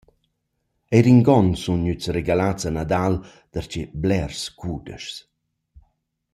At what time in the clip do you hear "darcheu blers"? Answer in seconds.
3.53-4.39